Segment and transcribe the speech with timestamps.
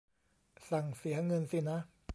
[0.69, 1.77] สั่งเสียเงินสินะ